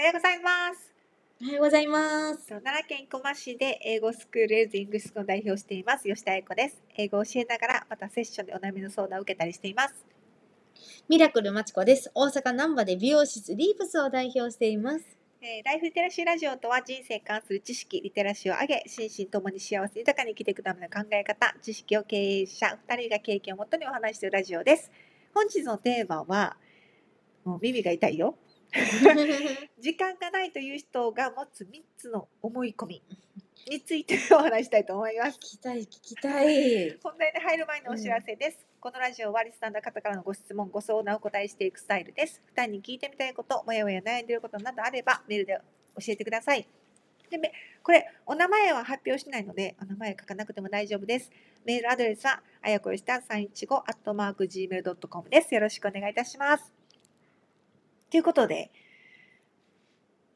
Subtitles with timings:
[0.00, 0.90] おはようございます。
[1.42, 2.48] おはようございます。
[2.48, 6.82] 奈良県生駒市で英語スクールエルズイングスクールを代表しています吉田英子です。
[6.96, 10.06] 英語を教えながらまたセッションでお悩みの相談を受けたりしています。
[11.06, 12.10] ミラクルまちこです。
[12.14, 15.04] 大阪難波で美容室リーブスを代表しています。
[15.42, 24.90] えーライフリテラシーラジオとは人生に関する知識、リテラシーを上げ、心身ともに幸せ豊かに生きていくための考え方、知識を経営者2人が経験をもとにお話しするラジオです。
[25.34, 26.56] 本日のテーマは、
[27.44, 28.38] もう耳が痛いよ。
[29.80, 33.02] 時間がないという人が持つ3つの思い込み
[33.68, 35.40] についてお話したいと思います聞。
[35.40, 36.98] きたい、聞きたい。
[37.02, 38.66] 本題に入る前のお知らせです。
[38.80, 42.40] このラジオはリスナーの方からのご質問、ご相談をお答えしていくスタイルです。
[42.46, 45.60] 負担に聞いてみたいこと、もやもや悩んでいることなどあれば、メールで
[45.98, 46.66] 教えてください。
[47.28, 47.52] でめ
[47.82, 51.30] これ、お名前は発表しないので、お名前書かなくても大丈夫です。
[51.64, 55.54] メールアドレスは、あやこよした315アットマーク Gmail.com です。
[55.54, 56.79] よろしくお願いいたします。
[58.10, 58.70] ということで、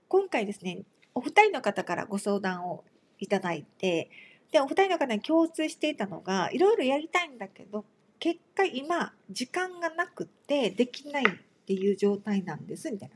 [0.09, 0.83] 今回ですね、
[1.15, 2.85] お二人の方からご相談を
[3.19, 4.11] いただいて、
[4.53, 7.85] で、お二人の方に共通していたのが、いろいろやりたいんだけど、
[8.21, 11.27] 結果今、時間がなくてできないっ
[11.67, 13.15] ていう状態なんです、みたいな。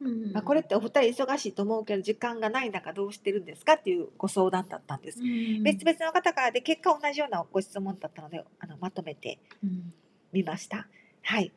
[0.00, 3.74] うんまあ、これってお二人忙しいと思うけど、時間がない中どうしてるんですか？
[3.74, 5.20] っていうご相談だったんです。
[5.20, 9.92] うん別々の方からで、結果同じようなご質問だったので、あのまとめてうん
[10.32, 10.88] みました。
[11.22, 11.52] はい。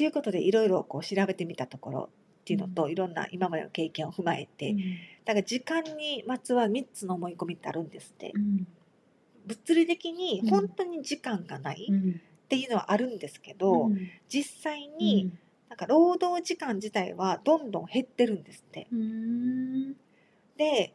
[0.00, 2.08] ということで、いろいろこう調べてみたところ
[2.40, 4.74] っていうのと、いろんな今までの経験を踏まえて、
[5.26, 8.32] だから時間にまつわる3つの思い込みってあるんですって。
[8.34, 8.66] うん。
[9.44, 10.48] 物理的にうん。
[10.48, 12.12] 本当に時間がないうん。
[12.12, 14.08] っていうのはあるんですけど、うん。
[14.26, 15.30] 実際に
[15.68, 18.86] なんか労働時間自体はどんどん減ってるんですって。
[18.90, 19.92] うん。
[20.56, 20.94] で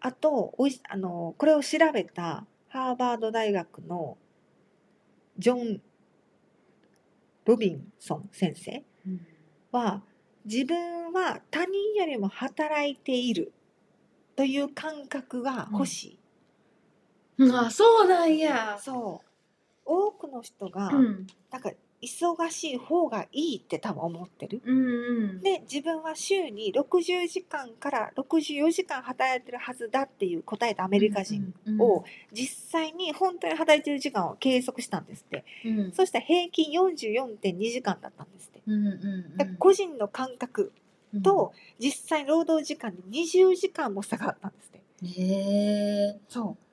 [0.00, 4.18] あとおいしあのこれを調べたハーバード大学の
[5.38, 5.80] ジョン・
[7.46, 9.26] ロビンソン先生うん
[9.72, 10.02] は
[10.44, 13.52] 自分は他人よりも働いている
[14.36, 16.18] という感覚が欲しい。
[17.38, 18.78] うんあ、そうなんや。
[18.80, 19.26] そう
[19.84, 21.70] 多くの人が、うんなんか
[22.02, 24.60] 忙しい方がいいって多分思ってる。
[24.64, 24.82] うんう
[25.34, 25.42] ん。
[25.42, 35.78] で自分は週に60時間から64時間働いてるはずだっていう答えたアメリカ人を実際に本当に働いてる時間を計測したんですって、うん。
[35.80, 40.72] うんそしたら平均44.2時間だったんですって、うんうんだから個人の感覚
[41.14, 41.22] うん。
[41.22, 45.20] と実際労働時間に20時間も差があったんですって。
[45.22, 46.18] へえ。
[46.28, 46.65] そう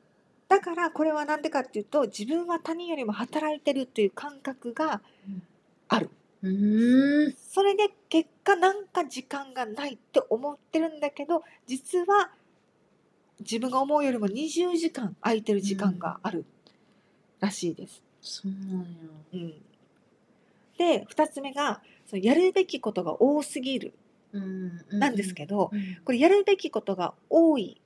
[0.47, 5.01] だからこれは何でかっていうと自分は他人よりも働いてるという感覚が
[5.87, 6.09] ある。
[6.41, 7.33] うん。
[7.37, 12.31] それで結果なんか時間がないって思ってるんだけど実は
[13.39, 16.45] 自分が思うよりも20時間空いてる時間がある
[17.39, 18.01] らしいです。
[18.21, 18.85] そうなんや。
[19.33, 19.53] うん、
[20.77, 23.93] で2つ目がそのやるべきことが多すぎる
[24.33, 24.81] うん。
[24.91, 25.97] なんですけど、うん。
[26.03, 27.79] これやるべきことが多い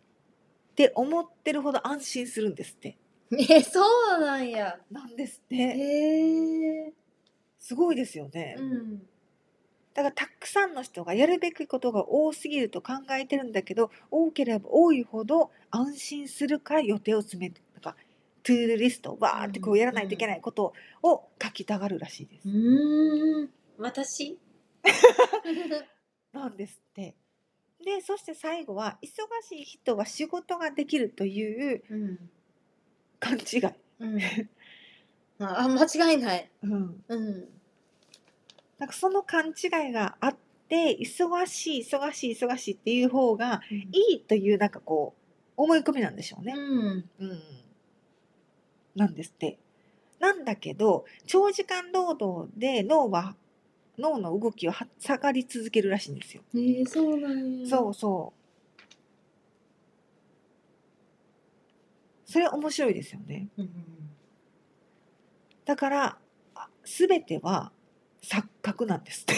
[0.78, 3.00] って思ってるほど安心するんですって。
[3.32, 3.82] え、そ
[4.16, 4.78] うなんや。
[4.92, 5.56] なんですって。
[5.56, 6.94] へえ。
[7.58, 8.56] すごいですよね。
[8.60, 9.00] うん。
[9.96, 17.96] だからたくさんの人がやるべきことが多すぎると考えてるんだけど多ければ多いほど安心するから予定を詰めるなんか
[18.44, 22.48] トゥードゥリストわーってこうやらないといけないことを書きたがるらしいです。
[22.48, 22.52] う
[23.46, 23.50] ん。
[23.80, 24.38] 私？
[26.32, 27.16] なんですって。
[27.84, 29.08] でそして最後は忙
[29.48, 32.30] しい人は仕事ができるといううん。
[33.20, 33.62] 勘違い。
[34.00, 34.22] うん。
[35.40, 36.50] あ、あ間違いない。
[36.64, 37.48] うん、うん。
[38.78, 40.36] なんかその勘違いがあっ
[40.70, 43.62] て忙しい忙しい忙しいっていう方が
[43.92, 46.54] いいというなんかこう思い込みなんでしょうね。
[46.56, 47.10] うん。
[47.20, 47.42] うん、
[48.96, 49.58] なんですって。
[50.20, 53.36] なんだけど長時間労働で脳は
[53.98, 56.44] 脳の動きはは下がり続けるらしいんですよ。
[56.56, 57.68] ええ、そうなんや。
[57.68, 58.38] そうそう。
[62.26, 63.48] それ面白いですよね。
[63.58, 63.70] うん。
[65.66, 66.18] だから
[66.56, 67.72] あ全ては
[68.22, 69.34] 錯覚なんですって。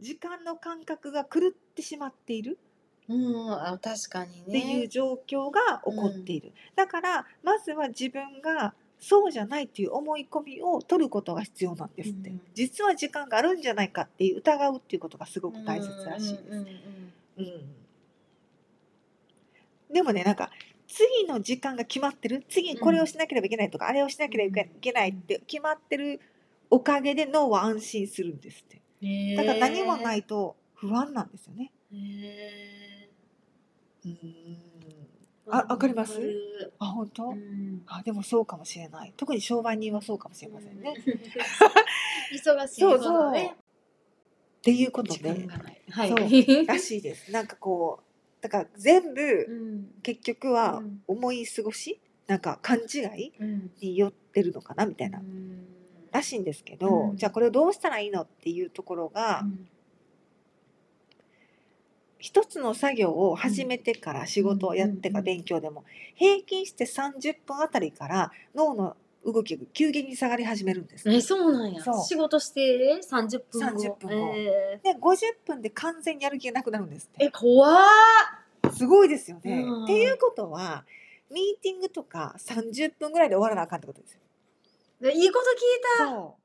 [0.00, 2.58] 時間の感覚が狂ってしまっている
[3.08, 4.80] うん、あ、確かにってね。
[4.80, 6.52] いう状況が起こっている。
[6.76, 12.40] だからまずは自分がそうじゃないっていう思い込みを取ることが必要なんですって、うん。
[12.54, 16.44] 実は時間があるんじゃないかっていう疑うっていうことがすごく大切らしいです。
[16.50, 16.66] うんうん
[17.38, 17.74] うん
[19.90, 20.50] でもねなんか
[20.86, 22.44] 次の時間が決まってる。
[22.48, 26.20] 次にこれをしなければいけないとか、あれをしなければいけないって決まってる
[26.70, 29.36] おかげで脳は安心するんですって。
[29.36, 31.72] だから何もないと不安なんですよね。
[31.92, 31.96] う
[34.08, 34.67] ん
[35.50, 36.20] あわかります？
[36.78, 37.82] あ本当、うん。
[37.86, 39.12] あでもそうかもしれない。
[39.16, 40.94] 特に商売人はそうかもしれませんね。
[42.32, 45.48] 忙しいそう方だねっていうことで。
[45.90, 46.08] はい。
[46.08, 46.18] そう。
[46.66, 47.30] らしいです。
[47.32, 49.88] なんかこうだから全部うん。
[50.02, 51.02] 結局はうん。
[51.06, 53.70] 思い過ごしなんか勘違いうん。
[53.80, 55.18] によってるのかなみたいな。
[55.20, 55.66] うん。
[56.10, 57.16] らしいんですけど、うん。
[57.16, 59.68] じゃあこれをどうしたらいいのっていうところが、うん
[62.18, 65.84] 一つの作業を始めてから仕事をやってかうん勉強でも
[66.14, 71.08] 平均して30分あたりから脳の動きが急激に下がり始めるんです。
[71.10, 72.04] え、そうなんやそう。
[72.04, 73.82] 仕事して30分後。
[73.82, 77.32] 30分後えで50分で完全にやる気がなくなるんですっーえ、て。
[77.32, 79.62] 怖ーすごいですよね。
[79.62, 80.84] うんっていうことは
[81.30, 84.20] ミーティングとか30分ぐらいで終わらなあかんってことですよ。
[85.00, 86.14] でいいこと聞いた。
[86.14, 86.42] そう。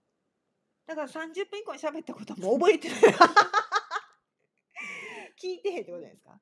[0.88, 3.00] だから30分以降に喋ったことはもう覚えてない。
[5.44, 6.40] 聞いてへんってことじゃないですか。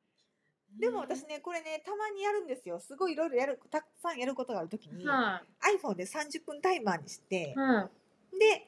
[0.80, 2.80] でも私ねこれねたまにやるんですよ。
[2.80, 5.42] すごいいろいろやるたくさんやることがあるときに、は
[5.81, 7.89] iPhone で30分タイマーにしてい。、は
[8.33, 8.39] い。
[8.39, 8.68] で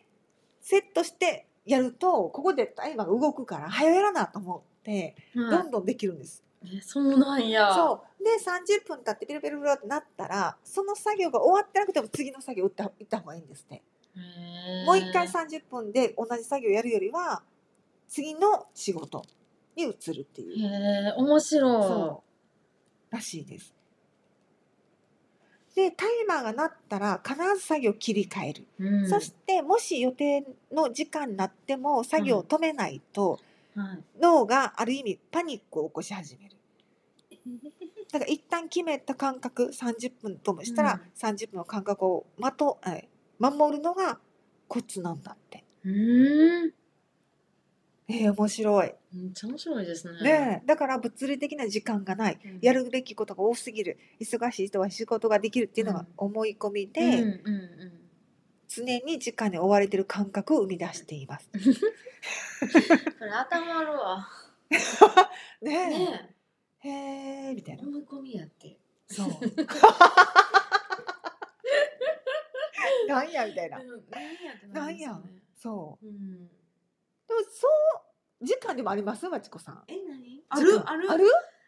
[0.59, 6.43] セットしてやるとここでタイマーが動くから早やらなと思ってどはんどんできるんです。
[6.81, 7.73] そうなんや。
[7.73, 13.81] そうで30分経ってピロピロピロってなったらその作業が終わってなくても次の作業打った行った方がいいんですって。
[14.85, 17.41] もう一回30分で同じ作業やるよりは
[18.07, 19.25] 次の仕事
[19.75, 20.59] に移るっていう。
[20.59, 21.83] へえ、面白い。
[21.83, 22.23] そ
[23.11, 23.73] うらしいです。
[25.75, 28.67] でタイマーが鳴ったら必ず作業を切り替える。
[28.79, 33.39] うんそしてもし予定の時間になっても作業を止めないと、
[33.75, 34.03] はい。
[34.21, 36.57] 脳がある意味パニックを起こし始める。
[38.11, 43.09] だから一旦決めた間隔30分ともしたら、30分の間隔をまとえ
[43.39, 44.19] 守るのが
[44.67, 45.63] コツなんだって。
[45.83, 46.73] うーん。
[48.13, 48.93] えー、面白い。
[49.11, 50.21] めっちゃ面白いですね。
[50.21, 52.39] ねえだから物理的な時間がない。
[52.43, 53.97] うんやるべきことが多すぎる。
[54.19, 57.93] 忙しい人は仕事ができるっていうのが思い込みで、うんうんうん。
[58.67, 61.49] 常に時間に追われてる感覚を生み出しています。
[63.17, 64.27] それ頭るわ。
[65.61, 65.89] ねえ。
[65.89, 66.35] ね
[66.79, 66.89] へ
[67.49, 67.81] えみたいえ。
[67.81, 67.87] な。
[67.87, 68.77] 思い込みやって。
[69.07, 69.27] そう。
[73.07, 73.79] なんやみたいな。
[73.79, 75.21] うんなんやってなやなんんや。
[75.55, 76.05] そう。
[76.05, 76.49] うん。
[77.27, 77.67] でもそ
[78.41, 79.27] う時間でもあります？
[79.29, 79.83] まちこさん。
[79.87, 80.43] え、何？
[80.49, 80.81] ある。
[80.89, 81.11] ある？
[81.11, 81.25] ある？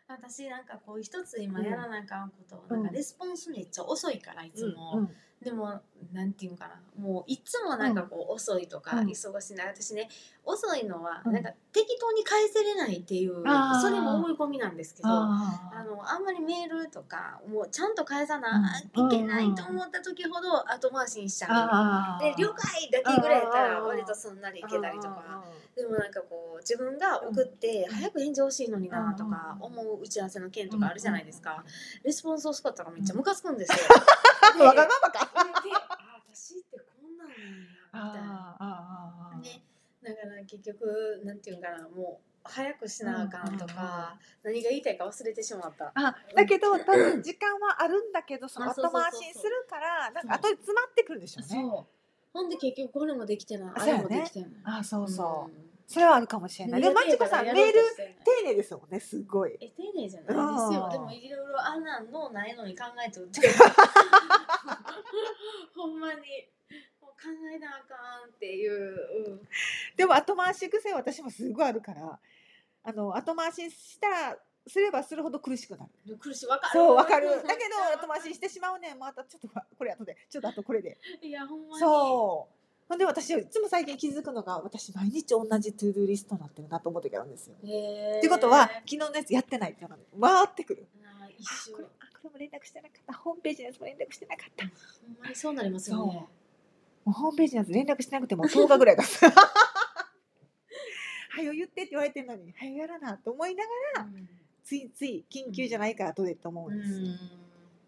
[0.07, 2.91] 私なんかこう一つ今やらなあかんこと、うんなん。
[2.91, 5.09] かレスポンスめっちゃ遅いからいつも、うん
[5.45, 5.79] でも
[6.11, 6.73] なんていうんかな。
[6.99, 9.07] もういつもなんかこう遅いとかうん。
[9.07, 9.65] 忙しいな。
[9.65, 10.09] 私ね
[10.43, 11.33] 遅いのはうん。
[11.33, 13.79] なんか適当に返せれないっていう、あー。
[13.79, 19.07] それも思い込みなんですけどああのあんまりメールとかもうちゃんと返さなうん。
[19.07, 21.49] いけないと思った時ほど後回しにしちゃう。
[21.51, 25.43] あで了解だけぐらいやったら割とすんなりいけたりとか。
[25.75, 31.63] でもなんかこう自分が送って早く返事欲しいのになとか思う打ち合わせの件とかあるじゃないですか。
[32.03, 33.77] レスポンス遅かったらめっちゃムカつくんですよ。
[34.57, 35.25] でわがままか。
[35.63, 38.33] であ私ってこんなんみたいな。
[38.33, 39.63] ああああね、
[40.03, 45.91] だから結局なんていうんかなもう早くしなあかんとか、何が言いたいか忘れてしまった。
[45.95, 51.61] あだけど多分時間はあるんだけどその後回しにするからなんか後で詰まってくるんでしょうね。
[51.61, 51.85] そう。
[52.33, 54.49] ほんで結局これもできてない、あれもできてない。
[54.65, 55.64] あそうそう。
[55.85, 56.81] んそれはあるかもしれない。
[56.81, 57.81] でもまちこさんメール
[58.23, 59.57] 丁寧ですもんねすごい。
[59.61, 60.27] え丁寧じゃない？
[60.27, 60.37] です
[60.71, 60.87] うよ。
[60.87, 63.49] んでもいろいろあんなんのないのに考えて売ってる。
[65.75, 66.19] ほんまに
[67.01, 67.17] もう考
[67.53, 68.95] えなあかんっていう。
[69.27, 69.41] うん
[69.95, 72.19] でも後回し癖は私もすごいあるから
[72.83, 74.37] あの後回ししたら
[74.67, 76.17] すればするほど苦しくなる。
[76.17, 76.71] 苦しいわかる。
[76.73, 77.29] そうわかる。
[77.47, 80.97] だけど後回ししてしまうねんまたちょっとこれ後でちょっと後これで。
[81.21, 81.79] いやほんまに。
[81.79, 82.54] そう。
[82.87, 87.55] ほんで私いつも最近気づくのが私毎日同じ to doリストになってるなと思う時あるんですよ。
[87.57, 87.67] って
[88.23, 89.97] いうことは昨日のやつやってないって回
[90.45, 90.87] ってくる。
[91.73, 94.65] これあこれも連絡してなかったホームページのやつも連絡してなかった。
[94.65, 96.13] ほんまにそうなりますよね。
[96.13, 96.29] も
[97.07, 99.03] うホームページのやつ連絡してなくても10日ぐらいだ。
[101.29, 104.07] はよ言ってって言われてるのに、はよやらなと思いながら、
[104.63, 106.81] ついつい緊急じゃないから後でと思ううんん。
[106.81, 106.93] です。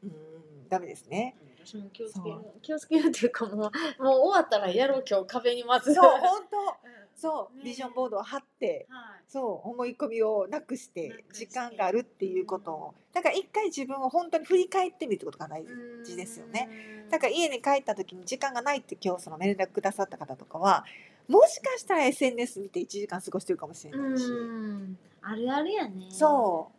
[0.03, 1.35] うん、ダメですね。
[1.67, 3.55] 私も気をつける気をつけるっていうかもう
[4.01, 5.93] もう終わったらやろう今日壁にまず。
[5.93, 6.57] そう、本当。
[6.57, 6.73] うん。
[7.13, 7.63] そう、ね。
[7.65, 9.23] ビジョンボードを貼って、はい。
[9.27, 12.93] そう、思い込みをなくして時間があるっていうことを。
[13.11, 16.15] だから一回自分を本当に振り返ってみるってことが大事。
[16.15, 16.69] ですよね。
[17.09, 20.85] だから家に帰った時に時間がないって今日その連絡くださった方とかは
[21.27, 24.97] もしかしたら SNS 見て1時間過ごしてるかもしれないし、うん。
[25.21, 26.07] あるあるやね。
[26.09, 26.76] そう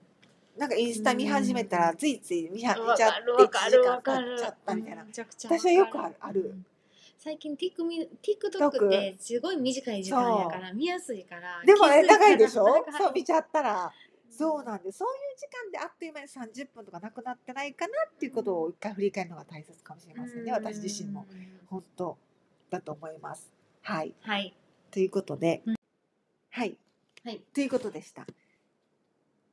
[0.58, 6.40] なんかインスタ見始めたらついつい見はわ見ちゃってかるわか1時る間経っちゃったみたいな、私はよくあるある。
[6.40, 6.66] うん
[7.20, 12.64] 最近 TikTok ってすごい短い時間やから見やすいからでもね気づたら長いでしょ？
[12.96, 13.92] そう見ちゃったら。
[14.30, 20.52] そうなんでそういう時間であっという間に30分とかなくなってないかなっていうことを一回振り返るのが大切かもしれませんね。
[20.52, 21.26] 私自身も。
[21.66, 22.16] 本当
[22.70, 23.50] だと思います。
[23.82, 24.14] はい。
[24.20, 24.54] はい。
[24.92, 25.74] ということで、うん。
[26.50, 26.76] はい。
[27.24, 27.40] はい。
[27.52, 28.24] ということでした。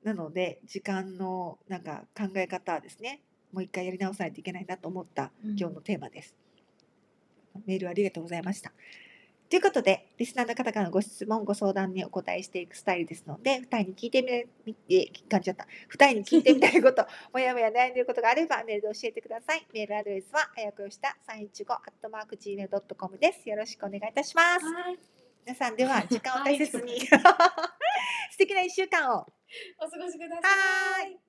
[0.06, 3.22] なので時間のなんか考え方はですね
[3.52, 6.36] もう一回やり直さないといけないなと思ったうん今日のテーマです。
[7.66, 8.72] メールありがとうございました。
[9.50, 15.68] ということで、リスナーの方からのご質問、ご相談にお答えしていくスタイルですので、二人に聞いてみて、感じちゃった。
[15.88, 19.66] 二人に聞いてみたいこと、 もやもや悩んでいることがあれば、メールで教えてください。
[19.72, 23.48] メールアドレスは、あやこよした315アットマーク Gmail.com です。
[23.48, 24.66] よろしくお願いいたします。
[24.66, 24.98] はい。
[25.46, 27.00] 皆さんでは、時間を大切に、
[28.32, 29.35] 素敵な一週間を。
[29.80, 31.25] お過ごしください。